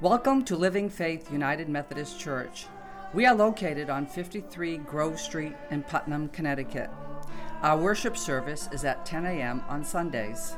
Welcome 0.00 0.44
to 0.44 0.54
Living 0.54 0.88
Faith 0.88 1.32
United 1.32 1.68
Methodist 1.68 2.20
Church. 2.20 2.66
We 3.12 3.26
are 3.26 3.34
located 3.34 3.90
on 3.90 4.06
53 4.06 4.76
Grove 4.76 5.18
Street 5.18 5.56
in 5.72 5.82
Putnam, 5.82 6.28
Connecticut. 6.28 6.88
Our 7.62 7.76
worship 7.76 8.16
service 8.16 8.68
is 8.70 8.84
at 8.84 9.04
10 9.04 9.26
a.m. 9.26 9.60
on 9.68 9.84
Sundays. 9.84 10.56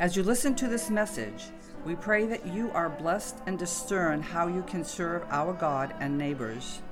As 0.00 0.16
you 0.16 0.24
listen 0.24 0.56
to 0.56 0.66
this 0.66 0.90
message, 0.90 1.44
we 1.86 1.94
pray 1.94 2.26
that 2.26 2.48
you 2.48 2.72
are 2.72 2.88
blessed 2.88 3.36
and 3.46 3.56
discern 3.56 4.20
how 4.20 4.48
you 4.48 4.64
can 4.64 4.82
serve 4.82 5.22
our 5.30 5.52
God 5.52 5.94
and 6.00 6.18
neighbors. 6.18 6.82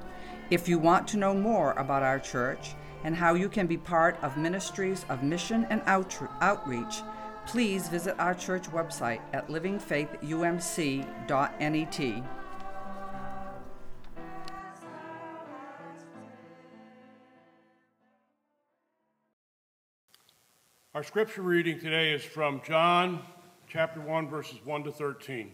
If 0.50 0.68
you 0.68 0.78
want 0.78 1.08
to 1.08 1.16
know 1.16 1.34
more 1.34 1.72
about 1.72 2.04
our 2.04 2.20
church 2.20 2.76
and 3.02 3.16
how 3.16 3.34
you 3.34 3.48
can 3.48 3.66
be 3.66 3.76
part 3.76 4.16
of 4.22 4.36
ministries 4.36 5.04
of 5.08 5.24
mission 5.24 5.66
and 5.68 5.82
outreach, 5.86 7.02
please 7.46 7.88
visit 7.88 8.14
our 8.18 8.34
church 8.34 8.70
website 8.70 9.20
at 9.32 9.48
livingfaithumc.net. 9.48 12.24
Our 20.94 21.02
scripture 21.02 21.40
reading 21.40 21.80
today 21.80 22.12
is 22.12 22.22
from 22.22 22.60
John 22.66 23.20
chapter 23.66 23.98
1, 23.98 24.28
verses 24.28 24.58
1 24.62 24.84
to 24.84 24.92
13. 24.92 25.50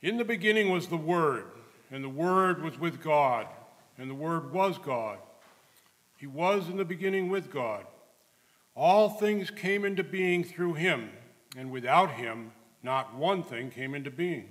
In 0.00 0.16
the 0.16 0.24
beginning 0.24 0.70
was 0.70 0.86
the 0.86 0.96
Word, 0.96 1.44
and 1.90 2.02
the 2.02 2.08
Word 2.08 2.62
was 2.62 2.78
with 2.78 3.02
God, 3.02 3.46
and 3.98 4.08
the 4.08 4.14
Word 4.14 4.50
was 4.50 4.78
God. 4.78 5.18
He 6.16 6.26
was 6.26 6.70
in 6.70 6.78
the 6.78 6.84
beginning 6.86 7.28
with 7.28 7.52
God. 7.52 7.84
All 8.80 9.10
things 9.10 9.50
came 9.50 9.84
into 9.84 10.02
being 10.02 10.42
through 10.42 10.72
him, 10.72 11.10
and 11.54 11.70
without 11.70 12.12
him, 12.12 12.52
not 12.82 13.14
one 13.14 13.42
thing 13.42 13.68
came 13.68 13.94
into 13.94 14.10
being. 14.10 14.48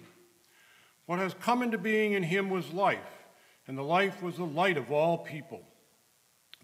What 1.08 1.18
has 1.18 1.34
come 1.34 1.64
into 1.64 1.80
being 1.80 2.14
in 2.14 2.22
him 2.22 2.52
was 2.52 2.72
life, 2.72 3.26
and 3.66 3.76
the 3.76 3.82
life 3.82 4.22
was 4.22 4.36
the 4.36 4.44
light 4.44 4.78
of 4.78 4.92
all 4.92 5.18
people. 5.18 5.64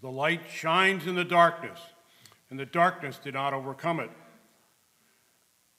The 0.04 0.12
light 0.12 0.42
shines 0.48 1.08
in 1.08 1.16
the 1.16 1.26
darkness, 1.26 1.80
and 2.52 2.60
the 2.60 2.68
darkness 2.68 3.18
did 3.18 3.34
not 3.34 3.56
overcome 3.56 4.00
it. 4.00 4.12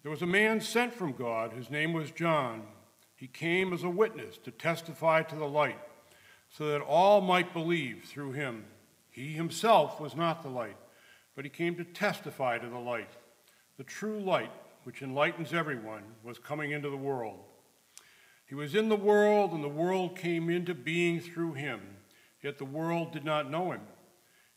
There 0.03 0.11
was 0.11 0.23
a 0.23 0.27
man 0.27 0.61
sent 0.61 0.93
from 0.93 1.13
God, 1.13 1.53
whose 1.53 1.71
name 1.71 1.93
was 1.93 2.11
John. 2.11 2.65
He 3.15 3.29
came 3.29 3.73
as 3.73 3.85
a 3.85 3.89
witness 3.89 4.39
to 4.39 4.51
testify 4.51 5.23
to 5.23 5.37
the 5.37 5.47
light, 5.47 5.79
so 6.51 6.67
that 6.67 6.81
all 6.81 7.21
might 7.21 7.53
believe 7.53 8.07
through 8.07 8.33
him. 8.33 8.65
He 9.09 9.35
himself 9.35 10.01
was 10.01 10.17
not 10.17 10.43
the 10.43 10.49
light 10.49 10.79
but 11.37 11.45
he 11.45 11.51
came 11.51 11.77
to 11.77 11.85
testify 11.85 12.59
to 12.59 12.69
the 12.69 12.79
light. 12.79 13.11
The 13.77 13.85
true 13.85 14.19
light, 14.19 14.51
which 14.85 15.03
enlightens 15.03 15.53
everyone, 15.53 16.03
was 16.25 16.39
coming 16.39 16.71
into 16.71 16.89
the 16.89 16.97
world. 16.97 17.39
He 18.47 18.55
was 18.55 18.75
in 18.75 18.89
the 18.89 18.97
world, 18.97 19.53
and 19.53 19.63
the 19.63 19.69
world 19.69 20.17
came 20.17 20.49
into 20.49 20.75
being 20.75 21.21
through 21.21 21.53
him, 21.53 21.81
yet 22.43 22.57
the 22.57 22.65
world 22.65 23.13
did 23.13 23.25
not 23.25 23.51
know 23.51 23.73
him. 23.73 23.83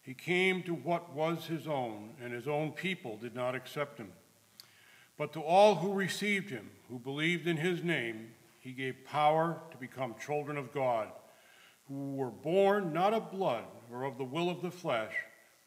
He 0.02 0.13
came 0.13 0.63
to 0.63 0.73
what 0.73 1.13
was 1.13 1.47
his 1.47 1.67
own, 1.67 2.11
and 2.23 2.31
his 2.31 2.47
own 2.47 2.71
people 2.71 3.17
did 3.17 3.36
not 3.36 3.55
accept 3.55 3.97
him. 3.97 4.14
But 5.17 5.33
to 5.33 5.41
all 5.41 5.75
who 5.75 5.91
received 5.93 6.49
him, 6.49 6.69
who 6.88 6.97
believed 6.97 7.45
in 7.45 7.58
his 7.58 7.83
name, 7.83 8.30
he 8.61 8.71
gave 8.71 9.03
power 9.03 9.61
to 9.71 9.77
become 9.77 10.16
children 10.23 10.58
of 10.58 10.73
God, 10.73 11.09
who 11.89 12.14
were 12.14 12.31
born 12.31 12.93
not 12.93 13.14
of 13.14 13.31
blood 13.31 13.66
or 13.91 14.03
of 14.03 14.17
the 14.17 14.23
will 14.23 14.49
of 14.49 14.61
the 14.61 14.71
flesh 14.71 15.14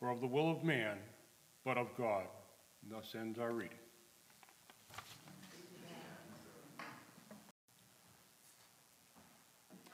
or 0.02 0.10
of 0.10 0.20
the 0.20 0.26
will 0.26 0.50
of 0.50 0.64
man, 0.64 0.96
but 1.64 1.78
of 1.78 1.86
God. 1.96 2.24
And 2.82 2.90
thus 2.92 3.14
ends 3.18 3.38
our 3.38 3.52
reading. 3.52 3.78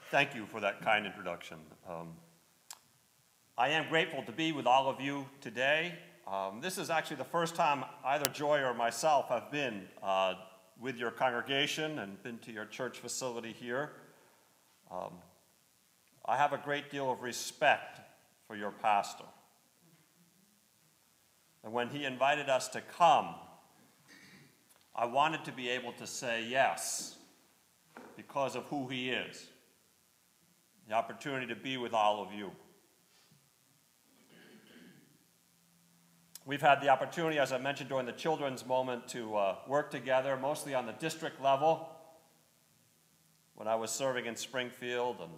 Thank 0.09 0.33
you 0.33 0.47
for 0.47 0.59
that 0.59 0.81
kind 0.81 1.05
introduction. 1.05 1.57
Um, 1.87 2.07
I 3.55 3.69
am 3.69 3.87
grateful 3.89 4.23
to 4.23 4.31
be 4.31 4.51
with 4.51 4.65
all 4.65 4.89
of 4.89 4.99
you 4.99 5.27
today. 5.39 5.93
Um, 6.25 6.61
this 6.61 6.79
is 6.79 6.89
actually 6.89 7.17
the 7.17 7.25
first 7.25 7.53
time 7.53 7.85
either 8.03 8.27
Joy 8.27 8.61
or 8.61 8.73
myself 8.73 9.29
have 9.29 9.51
been 9.51 9.83
uh, 10.01 10.33
with 10.81 10.97
your 10.97 11.11
congregation 11.11 11.99
and 11.99 12.21
been 12.23 12.39
to 12.39 12.51
your 12.51 12.65
church 12.65 12.97
facility 12.97 13.53
here. 13.53 13.91
Um, 14.91 15.13
I 16.25 16.37
have 16.37 16.53
a 16.53 16.57
great 16.57 16.89
deal 16.89 17.11
of 17.11 17.21
respect 17.21 17.99
for 18.47 18.55
your 18.55 18.71
pastor. 18.71 19.25
And 21.63 21.73
when 21.73 21.89
he 21.89 22.05
invited 22.05 22.49
us 22.49 22.67
to 22.69 22.81
come, 22.81 23.35
I 24.95 25.05
wanted 25.05 25.45
to 25.45 25.51
be 25.51 25.69
able 25.69 25.93
to 25.93 26.07
say 26.07 26.45
yes 26.47 27.15
because 28.15 28.55
of 28.55 28.65
who 28.65 28.87
he 28.87 29.09
is. 29.09 29.47
The 30.87 30.93
opportunity 30.95 31.47
to 31.47 31.55
be 31.55 31.77
with 31.77 31.93
all 31.93 32.21
of 32.21 32.33
you. 32.33 32.51
We've 36.45 36.61
had 36.61 36.81
the 36.81 36.89
opportunity, 36.89 37.37
as 37.37 37.51
I 37.51 37.59
mentioned 37.59 37.89
during 37.89 38.07
the 38.07 38.11
children's 38.11 38.65
moment, 38.65 39.07
to 39.09 39.35
uh, 39.35 39.55
work 39.67 39.91
together, 39.91 40.35
mostly 40.35 40.73
on 40.73 40.87
the 40.87 40.93
district 40.93 41.41
level. 41.41 41.87
When 43.53 43.67
I 43.67 43.75
was 43.75 43.91
serving 43.91 44.25
in 44.25 44.35
Springfield 44.35 45.17
and 45.21 45.31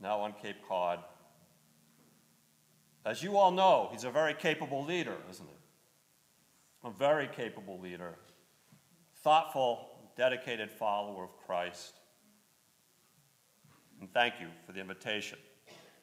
now 0.00 0.20
on 0.20 0.32
Cape 0.32 0.56
Cod. 0.68 1.00
As 3.04 3.22
you 3.22 3.36
all 3.36 3.50
know, 3.50 3.88
he's 3.92 4.04
a 4.04 4.10
very 4.10 4.34
capable 4.34 4.84
leader, 4.84 5.16
isn't 5.30 5.46
he? 5.46 6.88
A 6.88 6.90
very 6.90 7.28
capable 7.28 7.78
leader, 7.78 8.16
thoughtful, 9.22 9.88
dedicated 10.16 10.70
follower 10.70 11.24
of 11.24 11.36
Christ. 11.46 11.94
And 14.00 14.12
thank 14.12 14.34
you 14.40 14.48
for 14.66 14.72
the 14.72 14.80
invitation 14.80 15.38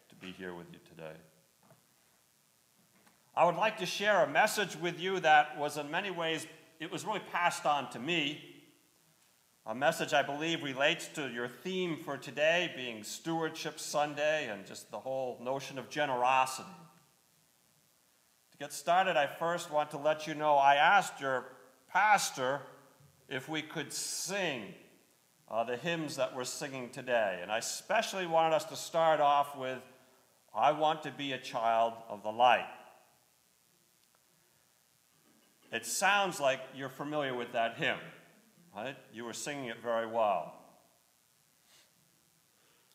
to 0.09 0.15
be 0.15 0.31
here 0.31 0.53
with 0.53 0.67
you 0.71 0.79
today. 0.89 1.17
I 3.35 3.45
would 3.45 3.55
like 3.55 3.77
to 3.77 3.85
share 3.85 4.23
a 4.23 4.29
message 4.29 4.77
with 4.77 4.99
you 4.99 5.19
that 5.19 5.57
was 5.57 5.77
in 5.77 5.91
many 5.91 6.09
ways, 6.09 6.47
it 6.79 6.89
was 6.89 7.05
really 7.05 7.21
passed 7.31 7.65
on 7.65 7.89
to 7.91 7.99
me. 7.99 8.41
A 9.65 9.75
message 9.75 10.13
I 10.13 10.21
believe 10.21 10.63
relates 10.63 11.07
to 11.15 11.27
your 11.29 11.47
theme 11.47 11.97
for 11.97 12.17
today 12.17 12.71
being 12.75 13.03
Stewardship 13.03 13.79
Sunday 13.79 14.47
and 14.47 14.65
just 14.65 14.91
the 14.91 14.99
whole 14.99 15.39
notion 15.43 15.77
of 15.77 15.89
generosity. 15.89 16.69
To 18.55 18.63
get 18.63 18.71
started, 18.71 19.17
I 19.17 19.27
first 19.27 19.69
want 19.69 19.91
to 19.91 19.97
let 19.97 20.27
you 20.27 20.33
know 20.33 20.55
I 20.55 20.75
asked 20.75 21.19
your 21.19 21.43
pastor 21.91 22.61
if 23.27 23.49
we 23.49 23.61
could 23.61 23.91
sing 23.91 24.73
uh, 25.51 25.65
the 25.65 25.75
hymns 25.75 26.15
that 26.15 26.33
we're 26.33 26.45
singing 26.45 26.89
today. 26.89 27.39
And 27.41 27.51
I 27.51 27.57
especially 27.57 28.25
wanted 28.25 28.55
us 28.55 28.63
to 28.65 28.77
start 28.77 29.19
off 29.19 29.57
with 29.57 29.79
I 30.55 30.71
Want 30.71 31.03
to 31.03 31.11
Be 31.11 31.33
a 31.33 31.37
Child 31.37 31.95
of 32.07 32.23
the 32.23 32.31
Light. 32.31 32.69
It 35.73 35.85
sounds 35.85 36.39
like 36.39 36.61
you're 36.73 36.87
familiar 36.87 37.35
with 37.35 37.51
that 37.51 37.75
hymn, 37.75 37.99
right? 38.73 38.95
You 39.11 39.25
were 39.25 39.33
singing 39.33 39.65
it 39.65 39.81
very 39.83 40.07
well. 40.07 40.54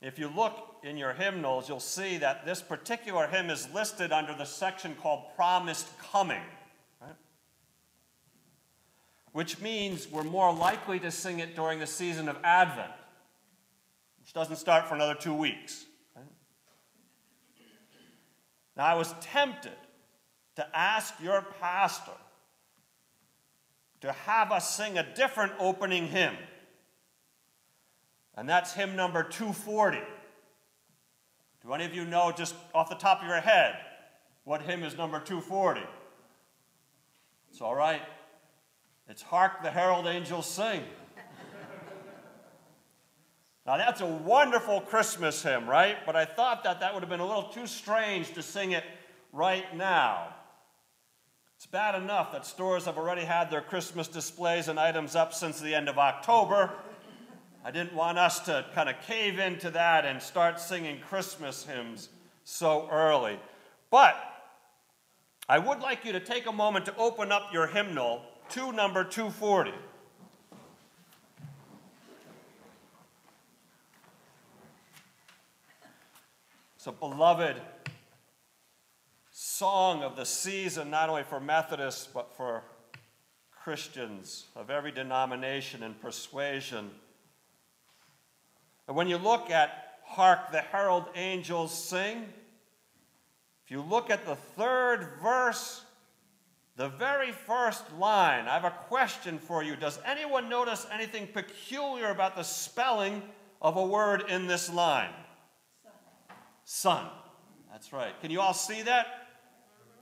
If 0.03 0.19
you 0.19 0.28
look 0.28 0.77
in 0.83 0.97
your 0.97 1.12
hymnals, 1.12 1.69
you'll 1.69 1.78
see 1.78 2.16
that 2.19 2.47
this 2.47 2.62
particular 2.62 3.27
hymn 3.27 3.50
is 3.50 3.69
listed 3.75 4.12
under 4.12 4.34
the 4.34 4.47
section 4.47 4.94
called 4.94 5.25
Promised 5.37 5.87
Coming, 5.99 6.41
right? 7.03 7.15
which 9.33 9.61
means 9.61 10.11
we're 10.11 10.25
more 10.25 10.55
likely 10.55 10.99
to 11.00 11.11
sing 11.11 11.41
it 11.41 11.55
during 11.55 11.81
the 11.81 11.87
season 11.87 12.31
of 12.31 12.38
Advent, 12.43 12.93
which 14.21 14.33
doesn't 14.33 14.56
start 14.56 14.87
for 14.87 14.94
another 14.94 15.15
two 15.15 15.34
weeks. 15.34 15.84
Right? 16.17 16.25
Now, 18.78 18.87
I 18.87 18.94
was 18.94 19.15
tempted 19.21 19.77
to 20.56 20.67
ask 20.77 21.12
your 21.22 21.44
pastor 21.61 22.12
to 24.00 24.12
have 24.12 24.50
us 24.50 24.75
sing 24.75 24.97
a 24.97 25.15
different 25.15 25.53
opening 25.58 26.08
hymn. 26.08 26.37
And 28.37 28.49
that's 28.49 28.73
hymn 28.73 28.97
number 28.97 29.23
240. 29.23 29.99
Do 31.62 31.73
any 31.73 31.85
of 31.85 31.94
you 31.94 32.05
know 32.05 32.32
just 32.32 32.55
off 32.75 32.88
the 32.88 32.94
top 32.94 33.21
of 33.21 33.29
your 33.29 33.41
head 33.41 33.77
what 34.44 34.62
hymn 34.62 34.82
is 34.82 34.97
number 34.97 35.21
240? 35.21 35.82
It's 37.50 37.61
all 37.61 37.75
right. 37.75 38.03
It's 39.09 39.23
Hark 39.23 39.62
the 39.62 39.71
Herald 39.71 40.06
Angels 40.06 40.47
Sing. 40.49 40.82
now, 43.67 43.77
that's 43.77 44.00
a 44.00 44.06
wonderful 44.06 44.81
Christmas 44.81 45.43
hymn, 45.43 45.69
right? 45.69 45.97
But 46.06 46.17
I 46.17 46.25
thought 46.25 46.65
that 46.65 46.81
that 46.81 46.94
would 46.94 47.03
have 47.03 47.11
been 47.11 47.21
a 47.21 47.27
little 47.27 47.50
too 47.50 47.67
strange 47.67 48.32
to 48.35 48.43
sing 48.43 48.73
it 48.73 48.85
right 49.32 49.77
now. 49.77 50.35
It's 51.56 51.67
bad 51.67 51.94
enough 52.00 52.32
that 52.32 52.47
stores 52.47 52.87
have 52.87 52.97
already 52.97 53.25
had 53.25 53.50
their 53.50 53.61
Christmas 53.61 54.09
displays 54.09 54.69
and 54.69 54.81
items 54.81 55.15
up 55.15 55.35
since 55.35 55.61
the 55.61 55.75
end 55.75 55.88
of 55.91 55.99
October. 55.99 56.71
I 57.62 57.70
didn't 57.70 57.94
want 57.94 58.18
us 58.18 58.40
to 58.40 58.64
kind 58.74 58.88
of 58.88 59.00
cave 59.02 59.38
into 59.38 59.70
that 59.70 60.06
and 60.06 60.22
start 60.22 60.58
singing 60.58 61.00
Christmas 61.00 61.64
hymns 61.66 62.08
so 62.44 62.88
early. 62.90 63.38
But 63.90 64.16
I 65.48 65.58
would 65.58 65.80
like 65.80 66.04
you 66.04 66.12
to 66.12 66.20
take 66.20 66.46
a 66.46 66.52
moment 66.52 66.86
to 66.86 66.96
open 66.96 67.30
up 67.30 67.52
your 67.52 67.66
hymnal 67.66 68.22
to 68.50 68.72
number 68.72 69.04
240. 69.04 69.72
It's 76.76 76.86
a 76.86 76.92
beloved 76.92 77.60
song 79.30 80.02
of 80.02 80.16
the 80.16 80.24
season, 80.24 80.88
not 80.88 81.10
only 81.10 81.24
for 81.24 81.38
Methodists, 81.38 82.06
but 82.06 82.34
for 82.34 82.62
Christians 83.50 84.46
of 84.56 84.70
every 84.70 84.90
denomination 84.90 85.82
and 85.82 86.00
persuasion. 86.00 86.90
And 88.87 88.97
when 88.97 89.09
you 89.09 89.19
look 89.19 89.50
at 89.50 89.99
Hark 90.05 90.50
the 90.50 90.61
Herald 90.61 91.05
Angels 91.15 91.73
Sing, 91.73 92.25
if 93.65 93.71
you 93.71 93.81
look 93.81 94.11
at 94.11 94.27
the 94.27 94.35
third 94.35 95.09
verse, 95.23 95.82
the 96.77 96.88
very 96.88 97.31
first 97.31 97.85
line, 97.99 98.49
I 98.49 98.55
have 98.55 98.65
a 98.65 98.71
question 98.88 99.38
for 99.38 99.62
you. 99.62 99.77
Does 99.77 100.00
anyone 100.05 100.49
notice 100.49 100.87
anything 100.93 101.29
peculiar 101.29 102.11
about 102.11 102.37
the 102.37 102.43
spelling 102.43 103.23
of 103.62 103.77
a 103.77 103.85
word 103.85 104.25
in 104.29 104.47
this 104.47 104.73
line? 104.73 105.12
Son. 106.65 107.05
Son. 107.05 107.11
That's 107.71 107.93
right. 107.93 108.19
Can 108.21 108.31
you 108.31 108.41
all 108.41 108.55
see 108.55 108.82
that? 108.82 109.06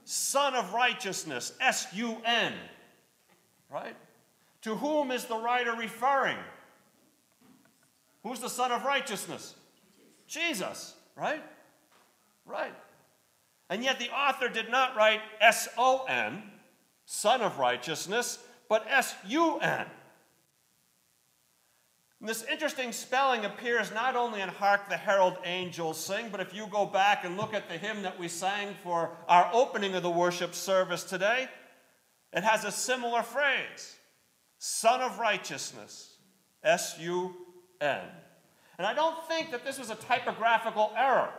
Son 0.05 0.55
of 0.55 0.73
righteousness, 0.73 1.53
S 1.61 1.87
U 1.93 2.17
N. 2.25 2.55
Right? 3.71 3.95
To 4.63 4.75
whom 4.75 5.11
is 5.11 5.27
the 5.27 5.37
writer 5.37 5.73
referring? 5.75 6.39
Who's 8.29 8.41
the 8.41 8.51
Son 8.51 8.73
of 8.73 8.85
righteousness? 8.85 9.55
Jesus, 10.27 10.95
right? 11.17 11.43
Right. 12.45 12.75
And 13.71 13.83
yet 13.83 13.99
the 13.99 14.11
author 14.11 14.51
did 14.51 14.71
not 14.71 14.95
write 14.95 15.23
S 15.41 15.67
O 15.79 16.05
N, 16.07 16.43
Son 17.07 17.41
of 17.41 17.59
Righteousness, 17.59 18.39
but 18.69 18.87
S 18.87 19.15
U 19.29 19.59
N. 19.61 19.87
This 22.21 22.45
interesting 22.45 22.93
spelling 22.93 23.47
appears 23.47 23.95
not 23.95 24.15
only 24.15 24.43
in 24.43 24.51
Hark 24.51 24.91
the 24.91 24.99
Herald 24.99 25.39
Angels 25.47 25.99
Sing, 25.99 26.29
but 26.31 26.41
if 26.41 26.53
you 26.53 26.67
go 26.67 26.85
back 26.85 27.25
and 27.25 27.39
look 27.39 27.55
at 27.55 27.67
the 27.67 27.79
hymn 27.79 28.03
that 28.03 28.19
we 28.19 28.29
sang 28.29 28.75
for 28.83 29.17
our 29.27 29.49
opening 29.55 29.95
of 29.95 30.03
the 30.03 30.11
worship 30.11 30.55
service 30.55 31.03
today, 31.03 31.49
it 32.35 32.45
has 32.45 32.67
a 32.67 32.73
similar 32.73 33.23
phrase 33.23 33.97
Son 34.59 35.01
of 35.01 35.19
Righteousness, 35.19 36.19
S 36.63 36.99
U 37.01 37.35
And 37.81 38.87
I 38.87 38.95
don't 38.95 39.27
think 39.29 39.51
that 39.51 39.65
this 39.65 39.79
was 39.79 39.91
a 39.91 39.95
typographical 39.95 40.93
error. 40.97 41.31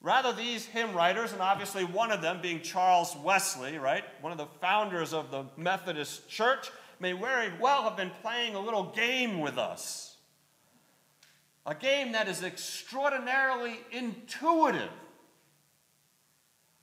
Rather, 0.00 0.32
these 0.32 0.66
hymn 0.66 0.92
writers, 0.94 1.32
and 1.32 1.40
obviously 1.40 1.84
one 1.84 2.12
of 2.12 2.22
them 2.22 2.40
being 2.40 2.60
Charles 2.60 3.16
Wesley, 3.24 3.78
right, 3.78 4.04
one 4.20 4.30
of 4.30 4.38
the 4.38 4.46
founders 4.60 5.12
of 5.12 5.30
the 5.30 5.44
Methodist 5.56 6.28
Church, 6.28 6.70
may 7.00 7.12
very 7.12 7.52
well 7.60 7.82
have 7.82 7.96
been 7.96 8.10
playing 8.22 8.54
a 8.54 8.60
little 8.60 8.92
game 8.94 9.40
with 9.40 9.58
us. 9.58 10.16
A 11.64 11.74
game 11.74 12.12
that 12.12 12.28
is 12.28 12.44
extraordinarily 12.44 13.80
intuitive. 13.90 14.90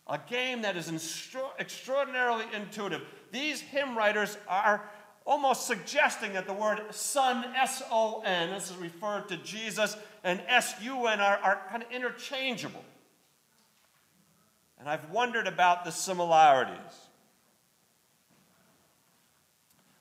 A 0.07 0.19
game 0.29 0.63
that 0.63 0.75
is 0.75 0.89
extraordinarily 0.89 2.45
intuitive. 2.53 3.01
These 3.31 3.61
hymn 3.61 3.97
writers 3.97 4.37
are 4.49 4.83
almost 5.25 5.67
suggesting 5.67 6.33
that 6.33 6.47
the 6.47 6.53
word 6.53 6.81
son, 6.91 7.45
S 7.55 7.81
O 7.91 8.21
N, 8.25 8.49
this 8.51 8.69
is 8.69 8.77
referred 8.77 9.27
to 9.29 9.37
Jesus, 9.37 9.95
and 10.23 10.41
S 10.47 10.75
U 10.81 11.07
N 11.07 11.19
are, 11.19 11.37
are 11.37 11.61
kind 11.69 11.83
of 11.83 11.91
interchangeable. 11.91 12.83
And 14.79 14.89
I've 14.89 15.09
wondered 15.11 15.47
about 15.47 15.85
the 15.85 15.91
similarities. 15.91 16.77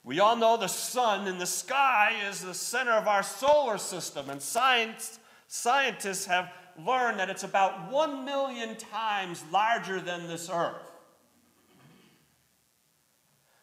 We 0.05 0.19
all 0.19 0.35
know 0.35 0.57
the 0.57 0.67
sun 0.67 1.29
in 1.29 1.39
the 1.39 1.47
sky 1.47 2.15
is 2.29 2.41
the 2.41 2.55
center 2.55 2.91
of 2.91 3.07
our 3.07 3.23
solar 3.23 3.79
system, 3.79 4.29
and 4.29 4.43
science, 4.43 5.21
scientists 5.47 6.27
have 6.27 6.51
learned 6.85 7.21
that 7.21 7.31
it's 7.31 7.45
about 7.45 7.93
one 7.93 8.25
million 8.25 8.77
times 8.77 9.45
larger 9.53 10.01
than 10.01 10.27
this 10.27 10.51
earth. 10.51 10.91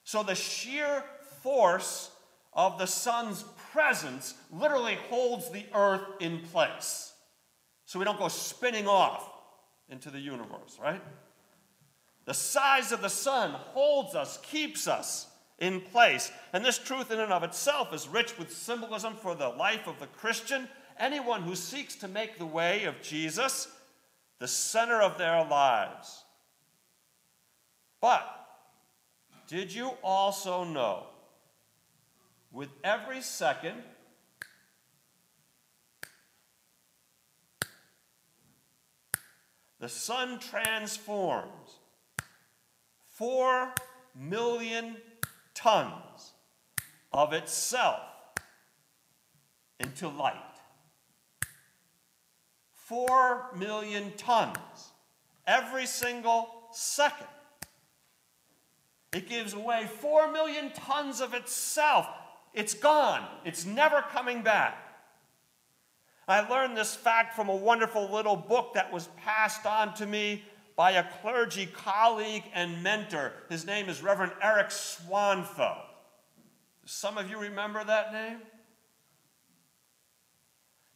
So 0.06 0.24
the 0.24 0.36
sheer 0.36 1.04
force 1.42 2.12
of 2.54 2.78
the 2.78 2.86
sun's 2.86 3.44
presence 3.72 4.34
literally 4.52 4.98
holds 5.10 5.50
the 5.50 5.66
earth 5.74 6.04
in 6.20 6.40
place. 6.52 7.14
So 7.86 8.00
we 8.00 8.06
don't 8.06 8.20
go 8.20 8.28
spinning 8.28 8.88
off 8.88 9.30
into 9.90 10.10
the 10.10 10.20
universe, 10.20 10.78
right? 10.82 11.02
The 12.26 12.34
size 12.34 12.92
of 12.92 13.02
the 13.02 13.10
sun 13.10 13.52
holds 13.52 14.14
us, 14.16 14.38
keeps 14.44 14.88
us 14.88 15.28
in 15.60 15.82
place. 15.82 16.32
And 16.54 16.64
this 16.64 16.78
truth, 16.78 17.12
in 17.12 17.20
and 17.20 17.34
of 17.34 17.44
itself, 17.44 17.94
is 17.94 18.08
rich 18.08 18.38
with 18.38 18.52
symbolism 18.52 19.16
for 19.16 19.36
the 19.36 19.50
life 19.50 19.88
of 19.88 20.00
the 20.00 20.08
Christian. 20.08 20.68
Anyone 21.00 21.42
who 21.42 21.56
seeks 21.56 21.96
to 21.98 22.08
make 22.08 22.38
the 22.38 22.46
way 22.46 22.84
of 22.86 23.02
Jesus 23.02 23.68
the 24.40 24.48
center 24.48 25.02
of 25.02 25.18
their 25.18 25.44
lives. 25.46 26.24
But 28.02 28.48
did 29.48 29.74
you 29.74 29.92
also 30.04 30.64
know, 30.64 31.08
with 32.52 32.70
every 32.84 33.22
second, 33.22 33.84
the 39.80 39.90
sun 39.90 40.40
transforms 40.40 41.80
four 43.10 43.74
million 44.16 44.98
tons 45.54 46.34
of 47.12 47.34
itself 47.34 48.02
into 49.80 50.08
light. 50.08 50.36
Four 52.74 53.52
million 53.56 54.14
tons 54.18 54.94
every 55.46 55.86
single 55.86 56.50
second. 56.72 57.28
It 59.14 59.28
gives 59.28 59.54
away 59.54 59.88
four 60.00 60.32
million 60.32 60.72
tons 60.72 61.22
of 61.22 61.34
itself. 61.34 62.08
It's 62.54 62.74
gone, 62.74 63.26
it's 63.46 63.66
never 63.66 64.02
coming 64.12 64.42
back. 64.42 64.78
I 66.28 66.48
learned 66.48 66.78
this 66.78 66.96
fact 66.96 67.36
from 67.36 67.50
a 67.50 67.56
wonderful 67.56 68.12
little 68.12 68.36
book 68.36 68.76
that 68.76 68.94
was 68.94 69.10
passed 69.18 69.66
on 69.66 69.96
to 69.96 70.06
me 70.06 70.44
by 70.76 70.92
a 70.92 71.04
clergy 71.22 71.66
colleague 71.66 72.44
and 72.54 72.84
mentor. 72.84 73.34
His 73.50 73.66
name 73.66 73.90
is 73.90 74.04
Reverend 74.04 74.34
Eric 74.42 74.70
Swanfeld. 74.70 75.82
Some 76.86 77.18
of 77.18 77.30
you 77.30 77.40
remember 77.40 77.84
that 77.84 78.14
name? 78.14 78.38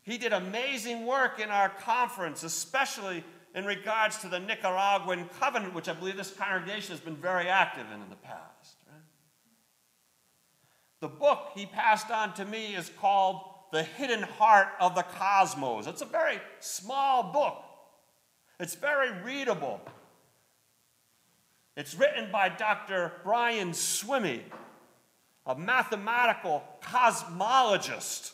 He 0.03 0.17
did 0.17 0.33
amazing 0.33 1.05
work 1.05 1.39
in 1.39 1.49
our 1.49 1.69
conference, 1.69 2.43
especially 2.43 3.23
in 3.55 3.65
regards 3.65 4.17
to 4.19 4.27
the 4.27 4.39
Nicaraguan 4.39 5.29
covenant, 5.39 5.73
which 5.73 5.87
I 5.89 5.93
believe 5.93 6.17
this 6.17 6.31
congregation 6.31 6.91
has 6.91 6.99
been 6.99 7.15
very 7.15 7.47
active 7.47 7.87
in 7.87 8.01
in 8.01 8.09
the 8.09 8.15
past. 8.15 8.75
The 11.03 11.09
book 11.09 11.49
he 11.53 11.65
passed 11.65 12.09
on 12.11 12.33
to 12.35 12.45
me 12.45 12.75
is 12.75 12.89
called 12.97 13.41
The 13.73 13.83
Hidden 13.83 14.23
Heart 14.23 14.69
of 14.79 14.95
the 14.95 15.03
Cosmos. 15.03 15.85
It's 15.85 16.01
a 16.01 16.05
very 16.05 16.39
small 16.61 17.33
book, 17.33 17.61
it's 18.57 18.75
very 18.75 19.11
readable. 19.21 19.81
It's 21.75 21.93
written 21.93 22.31
by 22.31 22.47
Dr. 22.47 23.11
Brian 23.21 23.73
Swimme, 23.73 24.43
a 25.45 25.55
mathematical 25.55 26.63
cosmologist. 26.81 28.31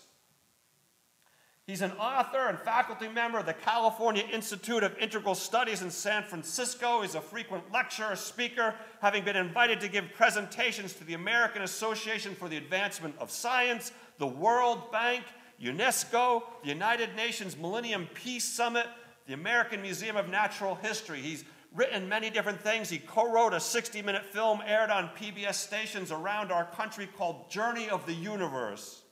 He's 1.70 1.84
an 1.84 1.92
author 2.00 2.48
and 2.48 2.58
faculty 2.58 3.08
member 3.08 3.38
of 3.38 3.46
the 3.46 3.54
California 3.54 4.24
Institute 4.34 4.82
of 4.82 4.98
Integral 4.98 5.36
Studies 5.36 5.84
in 5.84 5.92
San 5.92 6.24
Francisco. 6.24 7.04
He's 7.04 7.14
a 7.14 7.22
frequent 7.22 7.72
lecturer, 7.72 8.16
speaker, 8.16 8.74
having 9.04 9.24
been 9.24 9.36
invited 9.36 9.80
to 9.82 9.88
give 9.88 10.12
presentations 10.16 10.94
to 10.96 11.04
the 11.04 11.14
American 11.14 11.62
Association 11.62 12.34
for 12.34 12.50
the 12.50 12.58
Advancement 12.58 13.14
of 13.20 13.30
Science, 13.30 13.92
the 14.18 14.26
World 14.26 14.92
Bank, 14.92 15.26
UNESCO, 15.62 16.42
the 16.64 16.70
United 16.70 17.16
Nations 17.16 17.56
Millennium 17.56 18.10
Peace 18.16 18.46
Summit, 18.46 18.88
the 19.28 19.36
American 19.36 19.84
Museum 19.84 20.18
of 20.18 20.28
Natural 20.28 20.74
History. 20.74 21.22
He's 21.22 21.46
written 21.76 22.10
many 22.10 22.32
different 22.32 22.62
things. 22.62 22.90
He 22.90 22.98
co 22.98 23.32
wrote 23.32 23.54
a 23.54 23.60
60 23.60 24.02
minute 24.02 24.26
film 24.26 24.64
aired 24.66 24.90
on 24.90 25.10
PBS 25.10 25.54
stations 25.54 26.12
around 26.12 26.52
our 26.52 26.66
country 26.66 27.08
called 27.16 27.48
Journey 27.52 27.88
of 27.90 28.08
the 28.08 28.14
Universe. 28.16 29.04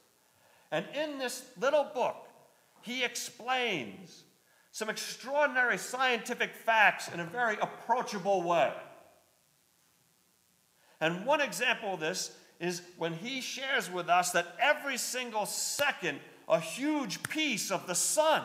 And 0.71 0.87
in 0.95 1.19
this 1.19 1.45
little 1.59 1.91
book, 1.93 2.26
he 2.87 3.03
explains 3.03 4.23
some 4.71 4.89
extraordinary 4.89 5.77
scientific 5.77 6.55
facts 6.55 7.09
in 7.13 7.19
a 7.19 7.25
very 7.25 7.57
approachable 7.61 8.41
way. 8.41 8.73
And 10.99 11.25
one 11.25 11.41
example 11.41 11.93
of 11.93 11.99
this 11.99 12.35
is 12.59 12.81
when 12.97 13.13
he 13.13 13.41
shares 13.41 13.91
with 13.91 14.09
us 14.09 14.31
that 14.31 14.55
every 14.59 14.97
single 14.97 15.45
second, 15.45 16.19
a 16.47 16.59
huge 16.59 17.21
piece 17.23 17.69
of 17.69 17.85
the 17.85 17.93
sun 17.93 18.43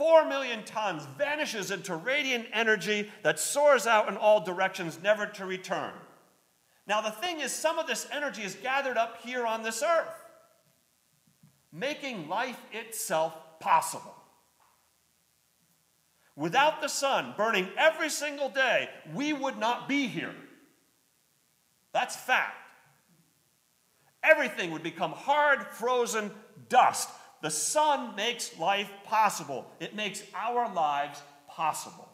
4 0.00 0.24
million 0.30 0.64
tons 0.64 1.06
vanishes 1.18 1.70
into 1.70 1.94
radiant 1.94 2.46
energy 2.54 3.12
that 3.22 3.38
soars 3.38 3.86
out 3.86 4.08
in 4.08 4.16
all 4.16 4.40
directions, 4.40 4.98
never 5.02 5.26
to 5.26 5.44
return. 5.44 5.92
Now, 6.86 7.02
the 7.02 7.10
thing 7.10 7.40
is, 7.40 7.52
some 7.52 7.78
of 7.78 7.86
this 7.86 8.08
energy 8.10 8.42
is 8.42 8.54
gathered 8.54 8.96
up 8.96 9.20
here 9.22 9.44
on 9.44 9.62
this 9.62 9.82
earth. 9.82 10.19
Making 11.72 12.28
life 12.28 12.60
itself 12.72 13.34
possible. 13.60 14.14
Without 16.36 16.80
the 16.80 16.88
sun 16.88 17.34
burning 17.36 17.68
every 17.76 18.08
single 18.08 18.48
day, 18.48 18.88
we 19.14 19.32
would 19.32 19.58
not 19.58 19.88
be 19.88 20.06
here. 20.06 20.34
That's 21.92 22.16
fact. 22.16 22.56
Everything 24.22 24.70
would 24.70 24.82
become 24.82 25.12
hard, 25.12 25.66
frozen 25.66 26.30
dust. 26.68 27.08
The 27.42 27.50
sun 27.50 28.14
makes 28.16 28.58
life 28.58 28.90
possible, 29.04 29.66
it 29.80 29.94
makes 29.94 30.22
our 30.34 30.72
lives 30.72 31.22
possible. 31.48 32.08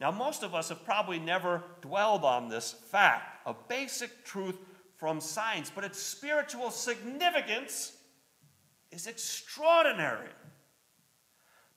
Now, 0.00 0.10
most 0.10 0.42
of 0.42 0.54
us 0.54 0.70
have 0.70 0.84
probably 0.84 1.18
never 1.18 1.62
dwelled 1.82 2.24
on 2.24 2.48
this 2.48 2.72
fact, 2.72 3.46
a 3.46 3.54
basic 3.68 4.24
truth 4.24 4.56
from 5.00 5.18
science, 5.18 5.72
but 5.74 5.82
its 5.82 5.98
spiritual 5.98 6.70
significance 6.70 7.96
is 8.92 9.06
extraordinary. 9.06 10.28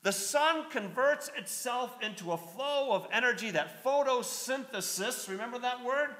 The 0.02 0.12
sun 0.12 0.68
converts 0.70 1.30
itself 1.34 1.96
into 2.02 2.32
a 2.32 2.36
flow 2.36 2.92
of 2.92 3.08
energy 3.10 3.50
that 3.52 3.82
photosynthesis, 3.82 5.30
remember 5.30 5.58
that 5.60 5.82
word? 5.82 6.10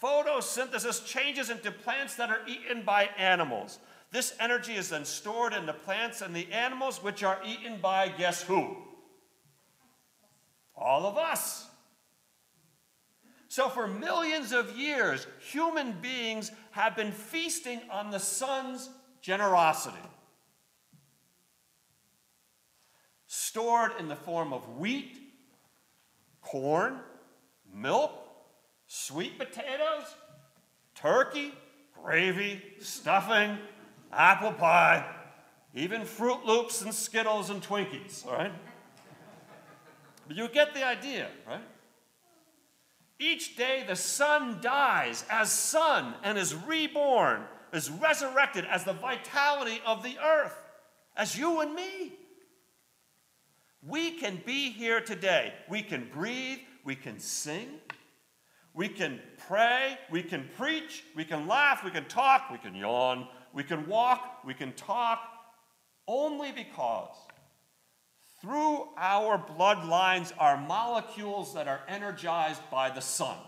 Photosynthesis 0.00 1.04
changes 1.04 1.50
into 1.50 1.72
plants 1.72 2.14
that 2.14 2.30
are 2.30 2.40
eaten 2.46 2.82
by 2.82 3.10
animals. 3.18 3.80
This 4.12 4.36
energy 4.38 4.74
is 4.74 4.90
then 4.90 5.04
stored 5.04 5.52
in 5.52 5.66
the 5.66 5.72
plants 5.72 6.20
and 6.22 6.36
the 6.36 6.50
animals, 6.52 7.02
which 7.02 7.24
are 7.24 7.40
eaten 7.44 7.78
by 7.80 8.08
guess 8.08 8.42
who? 8.42 8.76
All 10.76 11.06
of 11.06 11.18
us. 11.18 11.66
So, 13.54 13.68
for 13.68 13.86
millions 13.86 14.50
of 14.50 14.76
years, 14.76 15.28
human 15.38 15.92
beings 16.02 16.50
have 16.72 16.96
been 16.96 17.12
feasting 17.12 17.80
on 17.88 18.10
the 18.10 18.18
sun's 18.18 18.90
generosity. 19.20 19.96
Stored 23.28 23.92
in 24.00 24.08
the 24.08 24.16
form 24.16 24.52
of 24.52 24.68
wheat, 24.76 25.16
corn, 26.40 26.98
milk, 27.72 28.10
sweet 28.88 29.38
potatoes, 29.38 30.16
turkey, 30.96 31.54
gravy, 32.02 32.60
stuffing, 32.80 33.56
apple 34.12 34.50
pie, 34.50 35.06
even 35.76 36.00
Froot 36.00 36.44
Loops 36.44 36.82
and 36.82 36.92
Skittles 36.92 37.50
and 37.50 37.62
Twinkies, 37.62 38.26
all 38.26 38.32
right? 38.32 38.52
But 40.26 40.36
you 40.36 40.48
get 40.48 40.74
the 40.74 40.84
idea, 40.84 41.28
right? 41.46 41.62
Each 43.18 43.56
day 43.56 43.84
the 43.86 43.96
sun 43.96 44.58
dies 44.60 45.24
as 45.30 45.52
sun 45.52 46.14
and 46.22 46.36
is 46.36 46.54
reborn, 46.54 47.44
is 47.72 47.90
resurrected 47.90 48.64
as 48.64 48.84
the 48.84 48.92
vitality 48.92 49.80
of 49.86 50.02
the 50.02 50.18
earth, 50.18 50.60
as 51.16 51.38
you 51.38 51.60
and 51.60 51.74
me. 51.74 52.12
We 53.86 54.12
can 54.12 54.42
be 54.44 54.70
here 54.70 55.00
today. 55.00 55.52
We 55.68 55.82
can 55.82 56.08
breathe, 56.12 56.58
we 56.84 56.96
can 56.96 57.18
sing, 57.18 57.68
we 58.72 58.88
can 58.88 59.20
pray, 59.46 59.98
we 60.10 60.22
can 60.22 60.48
preach, 60.56 61.04
we 61.14 61.24
can 61.24 61.46
laugh, 61.46 61.84
we 61.84 61.90
can 61.90 62.06
talk, 62.06 62.50
we 62.50 62.58
can 62.58 62.74
yawn, 62.74 63.28
we 63.52 63.62
can 63.62 63.86
walk, 63.86 64.40
we 64.44 64.54
can 64.54 64.72
talk, 64.72 65.20
only 66.08 66.50
because 66.50 67.14
through 68.44 68.88
our 68.98 69.38
bloodlines 69.38 70.30
are 70.38 70.60
molecules 70.60 71.54
that 71.54 71.66
are 71.66 71.80
energized 71.88 72.60
by 72.70 72.90
the 72.90 73.00
sun. 73.00 73.38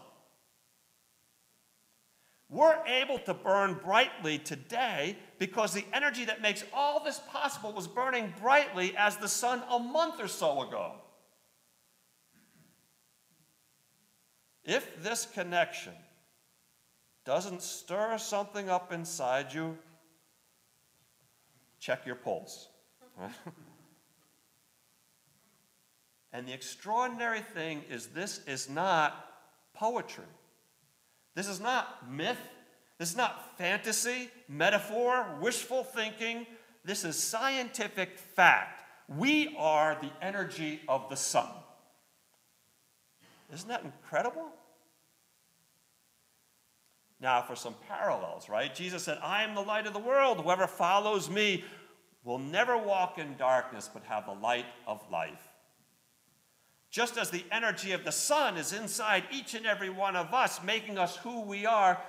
We're 2.48 2.78
able 2.86 3.18
to 3.20 3.34
burn 3.34 3.74
brightly 3.74 4.38
today 4.38 5.18
because 5.38 5.74
the 5.74 5.84
energy 5.92 6.24
that 6.24 6.40
makes 6.40 6.64
all 6.72 7.04
this 7.04 7.20
possible 7.30 7.72
was 7.72 7.86
burning 7.86 8.32
brightly 8.40 8.96
as 8.96 9.16
the 9.16 9.28
sun 9.28 9.62
a 9.70 9.78
month 9.78 10.18
or 10.18 10.28
so 10.28 10.62
ago. 10.62 10.94
If 14.64 15.02
this 15.02 15.26
connection 15.26 15.92
doesn't 17.26 17.60
stir 17.60 18.16
something 18.16 18.70
up 18.70 18.92
inside 18.92 19.52
you, 19.52 19.76
check 21.80 22.06
your 22.06 22.16
pulse. 22.16 22.68
And 26.36 26.46
the 26.46 26.52
extraordinary 26.52 27.40
thing 27.40 27.82
is, 27.88 28.08
this 28.08 28.42
is 28.46 28.68
not 28.68 29.26
poetry. 29.72 30.26
This 31.34 31.48
is 31.48 31.60
not 31.60 32.10
myth. 32.10 32.36
This 32.98 33.08
is 33.08 33.16
not 33.16 33.56
fantasy, 33.56 34.28
metaphor, 34.46 35.24
wishful 35.40 35.82
thinking. 35.82 36.46
This 36.84 37.04
is 37.04 37.16
scientific 37.16 38.18
fact. 38.18 38.82
We 39.08 39.56
are 39.58 39.96
the 40.02 40.10
energy 40.20 40.82
of 40.88 41.08
the 41.08 41.16
sun. 41.16 41.48
Isn't 43.54 43.70
that 43.70 43.84
incredible? 43.84 44.48
Now, 47.18 47.40
for 47.40 47.56
some 47.56 47.76
parallels, 47.88 48.50
right? 48.50 48.74
Jesus 48.74 49.04
said, 49.04 49.18
I 49.22 49.42
am 49.42 49.54
the 49.54 49.62
light 49.62 49.86
of 49.86 49.94
the 49.94 49.98
world. 49.98 50.42
Whoever 50.42 50.66
follows 50.66 51.30
me 51.30 51.64
will 52.24 52.38
never 52.38 52.76
walk 52.76 53.16
in 53.18 53.38
darkness, 53.38 53.88
but 53.90 54.02
have 54.02 54.26
the 54.26 54.34
light 54.34 54.66
of 54.86 55.02
life. 55.10 55.45
Just 56.96 57.18
as 57.18 57.28
the 57.28 57.44
energy 57.52 57.92
of 57.92 58.04
the 58.04 58.10
sun 58.10 58.56
is 58.56 58.72
inside 58.72 59.24
each 59.30 59.52
and 59.52 59.66
every 59.66 59.90
one 59.90 60.16
of 60.16 60.32
us, 60.32 60.62
making 60.62 60.96
us 60.96 61.14
who 61.16 61.42
we 61.42 61.66
are, 61.66 62.00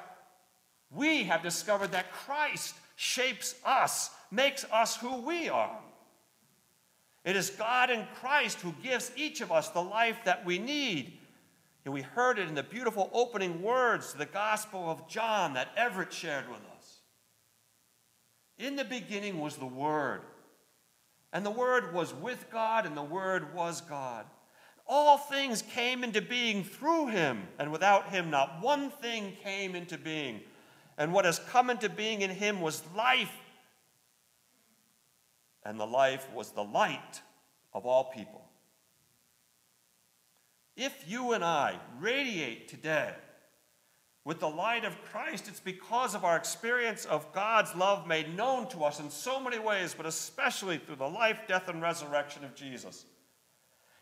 we 0.90 1.26
have 1.26 1.44
discovered 1.44 1.92
that 1.92 2.14
Christ 2.14 2.74
shapes 2.96 3.56
us, 3.66 4.12
makes 4.32 4.64
us 4.72 4.96
who 4.96 5.18
we 5.18 5.50
are. 5.50 5.78
It 7.26 7.36
is 7.36 7.50
God 7.50 7.90
in 7.90 8.08
Christ 8.22 8.62
who 8.62 8.74
gives 8.82 9.12
each 9.18 9.42
of 9.42 9.52
us 9.52 9.68
the 9.68 9.82
life 9.82 10.20
that 10.24 10.46
we 10.46 10.58
need. 10.58 11.18
And 11.84 11.94
we 11.94 12.04
heard 12.04 12.40
it 12.40 12.48
in 12.48 12.56
the 12.56 12.64
beautiful 12.64 13.10
opening 13.12 13.62
words 13.62 14.14
to 14.14 14.18
the 14.18 14.26
Gospel 14.26 14.90
of 14.90 15.10
John 15.10 15.56
that 15.56 15.68
Everett 15.76 16.14
shared 16.14 16.48
with 16.48 16.62
us. 16.78 17.00
In 18.58 18.78
the 18.78 18.86
beginning 18.86 19.42
was 19.42 19.58
the 19.58 19.66
Word, 19.66 20.22
and 21.34 21.46
the 21.46 21.52
Word 21.52 21.94
was 21.94 22.14
with 22.14 22.50
God, 22.50 22.86
and 22.86 22.96
the 22.96 23.04
Word 23.04 23.54
was 23.54 23.82
God. 23.82 24.26
All 24.90 25.18
things 25.18 25.62
came 25.62 26.04
into 26.04 26.22
being 26.22 26.64
through 26.64 27.08
him, 27.08 27.48
and 27.60 27.72
without 27.72 28.10
him, 28.10 28.30
not 28.30 28.62
one 28.62 28.90
thing 28.90 29.36
came 29.44 29.76
into 29.76 29.98
being. 29.98 30.42
And 30.98 31.14
what 31.14 31.26
has 31.26 31.40
come 31.40 31.70
into 31.70 31.90
being 31.90 32.22
in 32.22 32.30
him 32.30 32.62
was 32.62 32.84
life, 32.96 33.34
and 35.66 35.80
the 35.80 35.86
life 35.86 36.28
was 36.34 36.52
the 36.52 36.64
light 36.64 37.22
of 37.74 37.86
all 37.86 38.06
people. 38.06 38.46
If 40.78 41.04
you 41.08 41.34
and 41.34 41.44
I 41.44 41.80
radiate 42.00 42.68
today 42.68 43.14
with 44.24 44.40
the 44.40 44.50
light 44.50 44.86
of 44.86 45.02
Christ, 45.04 45.48
it's 45.48 45.60
because 45.60 46.16
of 46.16 46.24
our 46.24 46.38
experience 46.38 47.04
of 47.06 47.34
God's 47.34 47.76
love 47.76 48.08
made 48.08 48.38
known 48.38 48.70
to 48.70 48.84
us 48.84 49.00
in 49.00 49.10
so 49.10 49.40
many 49.40 49.60
ways, 49.60 49.94
but 49.96 50.06
especially 50.06 50.78
through 50.78 50.98
the 50.98 51.10
life, 51.10 51.40
death, 51.48 51.68
and 51.68 51.82
resurrection 51.82 52.46
of 52.46 52.56
Jesus. 52.56 53.06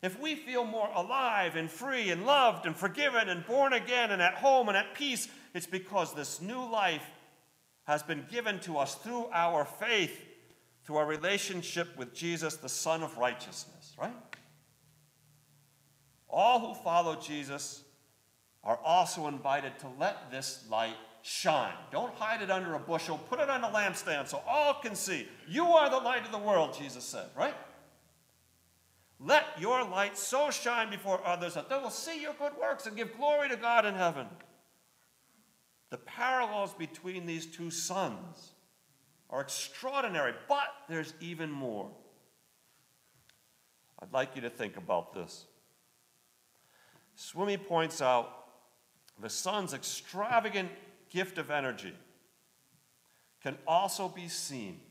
If 0.06 0.20
we 0.20 0.36
feel 0.36 0.66
more 0.66 0.88
alive 0.94 1.56
and 1.56 1.68
free 1.68 2.12
and 2.12 2.28
loved 2.28 2.68
and 2.68 2.76
forgiven 2.76 3.28
and 3.28 3.44
born 3.44 3.74
again 3.74 4.12
and 4.12 4.22
at 4.22 4.36
home 4.36 4.68
and 4.68 4.78
at 4.78 4.94
peace, 4.94 5.28
it's 5.56 5.66
because 5.66 6.14
this 6.14 6.40
new 6.40 6.64
life 6.64 7.10
has 7.86 8.04
been 8.04 8.24
given 8.30 8.60
to 8.60 8.78
us 8.78 8.94
through 8.94 9.26
our 9.34 9.66
faith, 9.66 10.24
through 10.84 10.98
our 10.98 11.08
relationship 11.08 11.98
with 11.98 12.14
Jesus, 12.14 12.58
the 12.58 12.70
Son 12.70 13.02
of 13.02 13.18
righteousness, 13.18 13.96
right? 14.00 14.14
All 16.30 16.60
who 16.60 16.84
follow 16.84 17.20
Jesus 17.20 17.82
are 18.64 18.78
also 18.86 19.26
invited 19.26 19.80
to 19.80 19.88
let 20.00 20.30
this 20.30 20.66
light 20.70 20.98
shine. 21.24 21.74
Don't 21.92 22.14
hide 22.14 22.44
it 22.44 22.52
under 22.52 22.76
a 22.76 22.80
bushel, 22.80 23.18
put 23.18 23.40
it 23.40 23.50
on 23.50 23.64
a 23.64 23.70
lampstand 23.70 24.28
so 24.28 24.44
all 24.48 24.76
can 24.76 24.94
see. 24.94 25.28
You 25.48 25.66
are 25.66 25.90
the 25.90 25.98
light 25.98 26.28
of 26.28 26.32
the 26.32 26.38
world, 26.38 26.78
Jesus 26.80 27.04
said, 27.04 27.26
right? 27.36 27.56
Let 29.20 29.46
your 29.60 29.84
light 29.84 30.18
so 30.18 30.52
shine 30.52 30.90
before 30.90 31.26
others 31.26 31.54
that 31.54 31.70
they 31.70 31.78
will 31.78 31.90
see 31.90 32.22
your 32.22 32.34
good 32.34 32.52
works 32.60 32.86
and 32.86 32.98
give 32.98 33.16
glory 33.16 33.50
to 33.50 33.56
God 33.56 33.86
in 33.86 33.96
heaven. 33.96 34.28
The 35.90 35.98
parallels 35.98 36.74
between 36.74 37.26
these 37.26 37.46
two 37.46 37.72
suns 37.72 38.52
are 39.30 39.42
extraordinary, 39.42 40.34
but 40.50 40.68
there's 40.90 41.14
even 41.22 41.50
more. 41.50 41.90
I'd 44.02 44.12
like 44.12 44.36
you 44.36 44.42
to 44.42 44.50
think 44.50 44.76
about 44.76 45.14
this. 45.14 45.46
Swimme 47.16 47.58
points 47.58 48.02
out 48.02 48.30
the 49.22 49.30
sun's 49.30 49.74
extravagant 49.74 50.70
gift 51.10 51.38
of 51.38 51.50
energy 51.50 51.94
can 53.42 53.58
also 53.66 54.10
be 54.10 54.28
seen 54.28 54.82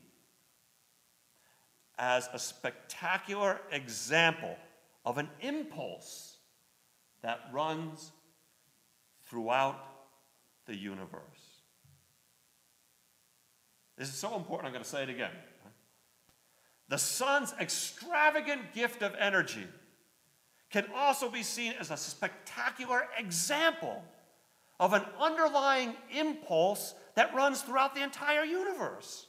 as 1.97 2.29
a 2.33 2.39
spectacular 2.39 3.59
example 3.71 4.55
of 5.05 5.17
an 5.17 5.29
impulse 5.41 6.37
that 7.21 7.39
runs 7.51 8.11
throughout 9.25 9.79
the 10.65 10.75
universe. 10.75 11.21
This 13.97 14.09
is 14.09 14.15
so 14.15 14.35
important, 14.35 14.67
I'm 14.67 14.73
going 14.73 14.83
to 14.83 14.89
say 14.89 15.03
it 15.03 15.09
again. 15.09 15.31
The 16.89 16.97
sun's 16.97 17.53
extravagant 17.59 18.73
gift 18.73 19.01
of 19.01 19.15
energy 19.17 19.65
can 20.69 20.85
also 20.95 21.29
be 21.29 21.43
seen 21.43 21.73
as 21.79 21.91
a 21.91 21.97
spectacular 21.97 23.07
example 23.17 24.03
of 24.79 24.93
an 24.93 25.03
underlying 25.19 25.95
impulse 26.11 26.93
that 27.15 27.33
runs 27.33 27.61
throughout 27.61 27.95
the 27.95 28.03
entire 28.03 28.43
universe. 28.43 29.27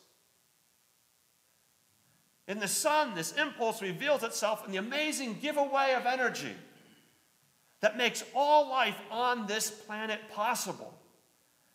In 2.48 2.60
the 2.60 2.68
sun, 2.68 3.14
this 3.14 3.32
impulse 3.32 3.82
reveals 3.82 4.22
itself 4.22 4.64
in 4.64 4.72
the 4.72 4.78
amazing 4.78 5.38
giveaway 5.40 5.94
of 5.96 6.06
energy 6.06 6.54
that 7.80 7.96
makes 7.96 8.24
all 8.34 8.68
life 8.68 8.96
on 9.10 9.46
this 9.46 9.70
planet 9.70 10.20
possible. 10.32 10.94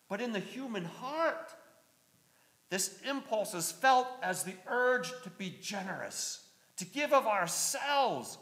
But 0.08 0.20
in 0.20 0.32
the 0.32 0.40
human 0.40 0.84
heart, 0.84 1.52
this 2.70 2.98
impulse 3.08 3.52
is 3.54 3.70
felt 3.70 4.08
as 4.22 4.44
the 4.44 4.54
urge 4.66 5.10
to 5.24 5.30
be 5.30 5.58
generous, 5.60 6.46
to 6.76 6.86
give 6.86 7.12
of 7.12 7.26
ourselves 7.26 8.38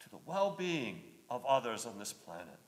to 0.00 0.10
the 0.10 0.18
well 0.26 0.54
being 0.56 1.00
of 1.30 1.44
others 1.46 1.86
on 1.86 1.98
this 1.98 2.12
planet. 2.12 2.58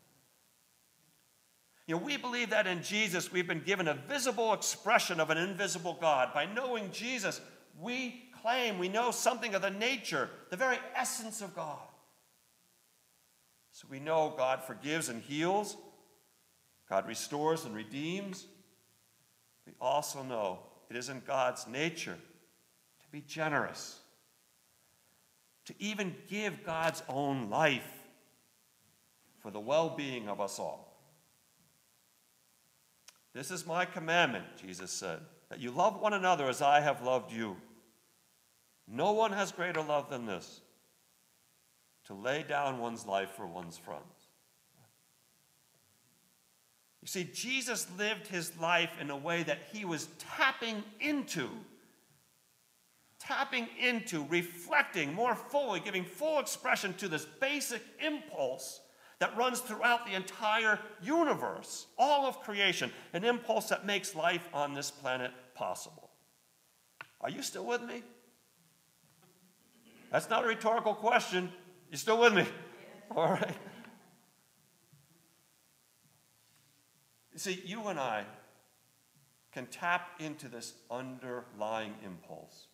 You 1.89 1.97
know, 1.97 2.03
we 2.03 2.17
believe 2.17 2.51
that 2.51 2.67
in 2.67 2.83
Jesus 2.83 3.33
we've 3.33 3.47
been 3.47 3.63
given 3.65 3.89
a 3.89 3.95
visible 3.95 4.53
expression 4.53 5.21
of 5.21 5.31
an 5.31 5.39
invisible 5.39 5.97
God. 6.01 6.35
By 6.35 6.45
knowing 6.45 6.93
Jesus, 6.93 7.41
we 7.81 8.28
claim 8.43 8.79
we 8.79 8.89
know 8.89 9.11
something 9.11 9.55
of 9.55 9.63
the 9.63 9.71
nature, 9.71 10.31
the 10.51 10.57
very 10.57 10.79
essence 10.95 11.41
of 11.41 11.55
God. 11.55 11.79
So 13.73 13.87
we 13.91 14.01
know 14.01 14.35
God 14.37 14.65
forgives 14.65 15.09
and 15.09 15.23
heals, 15.23 15.77
God 16.89 17.07
restores 17.07 17.65
and 17.65 17.75
redeems. 17.75 18.47
We 19.67 19.73
also 19.81 20.23
know 20.23 20.61
it 20.91 20.97
is 20.97 21.09
in 21.09 21.23
God's 21.27 21.67
nature 21.67 22.17
to 23.01 23.07
be 23.13 23.21
generous, 23.21 24.01
to 25.67 25.75
even 25.79 26.15
give 26.29 26.65
God's 26.65 27.03
own 27.09 27.51
life 27.51 27.87
for 29.41 29.51
the 29.51 29.61
well 29.61 29.91
being 29.91 30.29
of 30.29 30.41
us 30.41 30.59
all. 30.59 30.89
This 33.35 33.51
is 33.51 33.67
my 33.67 33.85
commandment, 33.85 34.45
Jesus 34.61 34.91
said, 34.91 35.21
that 35.51 35.61
you 35.61 35.71
love 35.71 36.01
one 36.01 36.15
another 36.15 36.49
as 36.49 36.61
I 36.61 36.81
have 36.81 37.03
loved 37.03 37.33
you. 37.33 37.57
No 38.91 39.13
one 39.13 39.33
has 39.33 39.53
greater 39.53 39.83
love 39.83 40.09
than 40.09 40.27
this 40.27 40.61
to 42.07 42.15
lay 42.15 42.43
down 42.43 42.79
one's 42.79 43.07
life 43.07 43.31
for 43.33 43.47
one's 43.47 43.77
friends. 43.77 44.03
You 47.03 47.07
see, 47.09 47.29
Jesus 47.33 47.87
lived 47.99 48.27
his 48.27 48.57
life 48.59 48.93
in 49.01 49.11
a 49.11 49.17
way 49.17 49.43
that 49.43 49.59
he 49.73 49.85
was 49.85 50.09
tapping 50.19 50.83
into, 51.01 51.49
tapping 53.21 53.69
into, 53.79 54.27
reflecting 54.29 55.13
more 55.13 55.35
fully, 55.35 55.81
giving 55.81 56.05
full 56.05 56.39
expression 56.39 56.95
to 56.95 57.09
this 57.09 57.27
basic 57.41 57.83
impulse 58.05 58.81
that 59.19 59.37
runs 59.37 59.61
throughout 59.61 60.07
the 60.07 60.15
entire 60.15 60.79
universe, 61.03 61.87
all 61.99 62.27
of 62.27 62.41
creation, 62.41 62.91
an 63.13 63.25
impulse 63.25 63.69
that 63.69 63.85
makes 63.85 64.15
life 64.15 64.49
on 64.55 64.73
this 64.73 64.91
planet 64.91 65.33
possible. 65.55 66.11
Are 67.21 67.31
you 67.31 67.43
still 67.43 67.67
with 67.67 67.83
me? 67.83 68.03
That's 70.11 70.31
not 70.31 70.45
a 70.45 70.49
rhetorical 70.49 70.95
question. 70.95 71.53
You 71.91 71.97
still 71.97 72.21
with 72.21 72.35
me? 72.35 72.47
All 73.15 73.29
right. 73.29 73.57
You 77.33 77.39
see, 77.39 77.63
you 77.65 77.87
and 77.87 78.01
I 78.01 78.25
can 79.53 79.67
tap 79.67 80.11
into 80.19 80.49
this 80.49 80.75
underlying 80.91 81.95
impulse. 82.05 82.67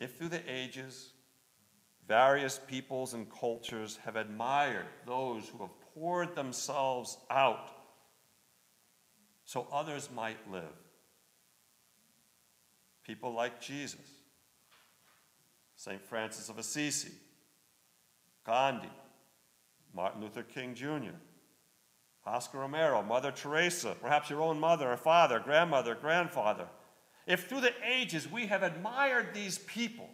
If 0.00 0.16
through 0.16 0.30
the 0.30 0.42
ages, 0.50 1.10
various 2.08 2.58
peoples 2.58 3.14
and 3.14 3.30
cultures 3.30 3.98
have 4.04 4.16
admired 4.16 4.86
those 5.06 5.48
who 5.48 5.58
have 5.58 5.80
poured 5.94 6.34
themselves 6.34 7.18
out 7.30 7.70
so 9.44 9.68
others 9.72 10.08
might 10.14 10.50
live, 10.50 10.74
people 13.04 13.32
like 13.34 13.60
Jesus, 13.60 14.00
St. 15.76 16.00
Francis 16.02 16.48
of 16.48 16.58
Assisi, 16.58 17.12
Gandhi, 18.44 18.90
Martin 19.94 20.20
Luther 20.20 20.42
King 20.42 20.74
Jr., 20.74 21.16
Oscar 22.24 22.58
Romero, 22.58 23.02
Mother 23.02 23.32
Teresa, 23.32 23.96
perhaps 24.00 24.30
your 24.30 24.40
own 24.40 24.58
mother 24.60 24.92
or 24.92 24.96
father, 24.96 25.40
grandmother, 25.40 25.94
grandfather. 25.94 26.68
If 27.26 27.48
through 27.48 27.62
the 27.62 27.74
ages 27.84 28.30
we 28.30 28.46
have 28.46 28.62
admired 28.62 29.34
these 29.34 29.58
people 29.58 30.08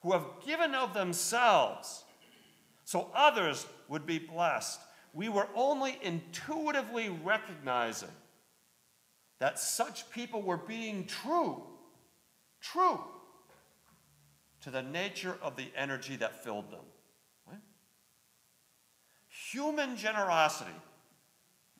who 0.00 0.12
have 0.12 0.24
given 0.44 0.74
of 0.74 0.94
themselves 0.94 2.04
so 2.84 3.10
others 3.14 3.66
would 3.88 4.06
be 4.06 4.18
blessed, 4.18 4.80
we 5.12 5.28
were 5.28 5.48
only 5.54 5.98
intuitively 6.02 7.08
recognizing 7.08 8.08
that 9.38 9.58
such 9.58 10.10
people 10.10 10.42
were 10.42 10.56
being 10.56 11.06
true, 11.06 11.62
true 12.60 13.00
to 14.62 14.70
the 14.70 14.82
nature 14.82 15.36
of 15.42 15.56
the 15.56 15.68
energy 15.76 16.16
that 16.16 16.42
filled 16.42 16.70
them. 16.70 16.84
Right? 17.46 17.60
Human 19.52 19.96
generosity, 19.96 20.72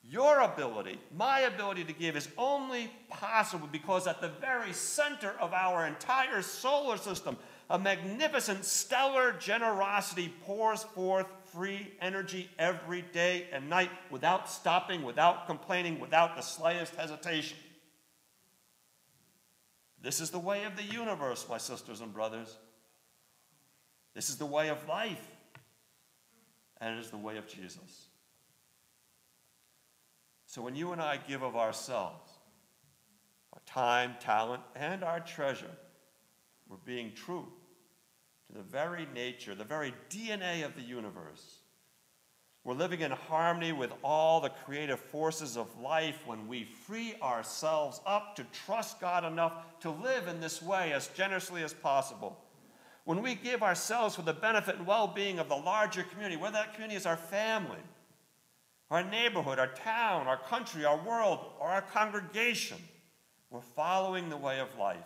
your 0.03 0.41
ability, 0.41 0.99
my 1.15 1.41
ability 1.41 1.83
to 1.85 1.93
give, 1.93 2.15
is 2.15 2.29
only 2.37 2.91
possible 3.09 3.67
because 3.71 4.07
at 4.07 4.21
the 4.21 4.29
very 4.29 4.71
center 4.71 5.33
of 5.39 5.51
our 5.51 5.85
entire 5.85 6.41
solar 6.41 6.97
system, 6.97 7.37
a 7.69 7.77
magnificent 7.77 8.63
stellar 8.63 9.33
generosity 9.33 10.33
pours 10.45 10.83
forth 10.83 11.27
free 11.57 11.91
energy 12.01 12.47
every 12.59 13.01
day 13.01 13.47
and 13.51 13.67
night 13.67 13.89
without 14.11 14.47
stopping, 14.47 15.01
without 15.01 15.47
complaining, 15.47 15.99
without 15.99 16.35
the 16.35 16.41
slightest 16.41 16.95
hesitation. 16.95 17.57
This 19.99 20.21
is 20.21 20.29
the 20.29 20.37
way 20.37 20.65
of 20.65 20.75
the 20.75 20.83
universe, 20.83 21.47
my 21.49 21.57
sisters 21.57 22.01
and 22.01 22.13
brothers. 22.13 22.55
This 24.13 24.29
is 24.29 24.37
the 24.37 24.45
way 24.45 24.69
of 24.69 24.87
life, 24.87 25.27
and 26.79 26.95
it 26.95 26.99
is 26.99 27.09
the 27.09 27.17
way 27.17 27.37
of 27.37 27.47
Jesus. 27.47 28.07
So 30.45 30.61
when 30.61 30.75
you 30.75 30.91
and 30.91 31.01
I 31.01 31.17
give 31.17 31.41
of 31.41 31.55
ourselves, 31.55 32.29
our 33.53 33.61
time, 33.65 34.13
talent, 34.19 34.61
and 34.75 35.03
our 35.03 35.21
treasure, 35.21 35.75
we're 36.69 36.77
being 36.85 37.13
true 37.15 37.47
to 38.47 38.57
the 38.57 38.63
very 38.63 39.07
nature, 39.13 39.55
the 39.55 39.63
very 39.63 39.93
DNA 40.09 40.65
of 40.65 40.75
the 40.75 40.81
universe. 40.81 41.59
We're 42.63 42.73
living 42.73 43.01
in 43.01 43.11
harmony 43.11 43.71
with 43.71 43.91
all 44.03 44.41
the 44.41 44.49
creative 44.49 44.99
forces 44.99 45.55
of 45.55 45.79
life 45.79 46.19
when 46.25 46.47
we 46.47 46.63
free 46.63 47.15
ourselves 47.21 48.01
up 48.05 48.35
to 48.35 48.45
trust 48.65 48.99
God 48.99 49.23
enough 49.23 49.53
to 49.81 49.89
live 49.89 50.27
in 50.27 50.41
this 50.41 50.61
way 50.61 50.91
as 50.91 51.07
generously 51.07 51.63
as 51.63 51.73
possible 51.73 52.37
when 53.07 53.21
we 53.21 53.35
give 53.35 53.63
ourselves 53.63 54.17
for 54.17 54.21
the 54.23 54.33
benefit 54.33 54.75
and 54.75 54.85
well 54.85 55.07
being 55.07 55.39
of 55.39 55.47
the 55.47 55.55
larger 55.55 56.03
community, 56.03 56.35
whether 56.35 56.55
that 56.55 56.73
community 56.73 56.97
is 56.97 57.05
our 57.05 57.15
family, 57.15 57.79
our 58.91 59.01
neighborhood, 59.01 59.59
our 59.59 59.69
town, 59.69 60.27
our 60.27 60.35
country, 60.37 60.83
our 60.83 60.97
world, 60.97 61.39
or 61.57 61.69
our 61.69 61.81
congregation, 61.81 62.77
we're 63.49 63.61
following 63.61 64.27
the 64.27 64.35
way 64.35 64.59
of 64.59 64.67
life 64.77 64.97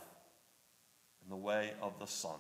and 1.22 1.32
the 1.32 1.36
way 1.36 1.74
of 1.80 1.94
the 2.00 2.08
Son. 2.08 2.40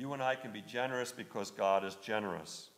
You 0.00 0.14
and 0.14 0.22
I 0.22 0.34
can 0.34 0.50
be 0.50 0.62
generous 0.62 1.12
because 1.12 1.50
God 1.50 1.84
is 1.84 1.94
generous. 1.96 2.70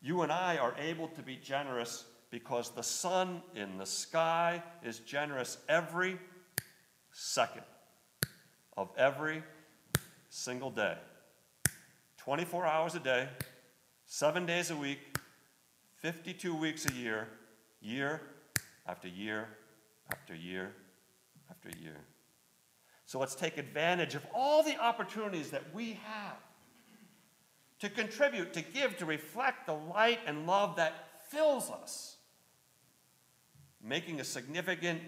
You 0.00 0.22
and 0.22 0.30
I 0.30 0.58
are 0.58 0.76
able 0.78 1.08
to 1.08 1.22
be 1.22 1.34
generous 1.34 2.04
because 2.30 2.70
the 2.70 2.84
sun 2.84 3.42
in 3.56 3.78
the 3.78 3.84
sky 3.84 4.62
is 4.84 5.00
generous 5.00 5.58
every 5.68 6.20
second 7.10 7.64
of 8.76 8.90
every 8.96 9.42
single 10.28 10.70
day. 10.70 10.98
24 12.18 12.64
hours 12.64 12.94
a 12.94 13.00
day, 13.00 13.28
seven 14.06 14.46
days 14.46 14.70
a 14.70 14.76
week, 14.76 15.00
52 15.96 16.54
weeks 16.54 16.86
a 16.86 16.92
year, 16.92 17.26
year 17.80 18.20
after 18.86 19.08
year 19.08 19.48
after 20.12 20.36
year 20.36 20.76
after 21.50 21.70
year. 21.82 21.96
So 23.10 23.18
let's 23.18 23.34
take 23.34 23.58
advantage 23.58 24.14
of 24.14 24.24
all 24.32 24.62
the 24.62 24.78
opportunities 24.78 25.50
that 25.50 25.74
we 25.74 25.98
have 26.04 26.36
to 27.80 27.90
contribute, 27.90 28.52
to 28.52 28.62
give, 28.62 28.96
to 28.98 29.04
reflect 29.04 29.66
the 29.66 29.72
light 29.74 30.20
and 30.26 30.46
love 30.46 30.76
that 30.76 30.92
fills 31.28 31.72
us, 31.72 32.18
making 33.82 34.20
a 34.20 34.24
significant 34.24 35.00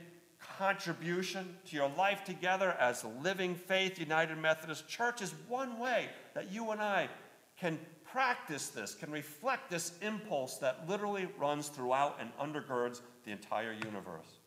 contribution 0.58 1.56
to 1.66 1.76
your 1.76 1.90
life 1.90 2.24
together 2.24 2.72
as 2.80 3.04
Living 3.22 3.54
Faith 3.54 4.00
United 4.00 4.36
Methodist 4.36 4.88
Church 4.88 5.22
is 5.22 5.32
one 5.46 5.78
way 5.78 6.08
that 6.34 6.50
you 6.50 6.72
and 6.72 6.82
I 6.82 7.08
can 7.56 7.78
practice 8.02 8.70
this, 8.70 8.96
can 8.96 9.12
reflect 9.12 9.70
this 9.70 9.92
impulse 10.02 10.58
that 10.58 10.88
literally 10.88 11.28
runs 11.38 11.68
throughout 11.68 12.18
and 12.18 12.36
undergirds 12.36 13.00
the 13.24 13.30
entire 13.30 13.72
universe. 13.72 14.40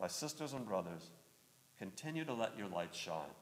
My 0.00 0.06
sisters 0.06 0.54
and 0.54 0.66
brothers, 0.66 1.10
continue 1.82 2.24
to 2.24 2.32
let 2.32 2.56
your 2.56 2.68
light 2.68 2.94
shine. 2.94 3.34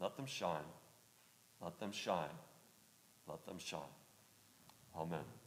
Let 0.00 0.16
them 0.16 0.26
shine. 0.26 0.68
Let 1.62 1.78
them 1.78 1.92
shine. 1.92 2.36
Let 3.28 3.46
them 3.46 3.58
shine. 3.60 3.94
Amen. 4.98 5.39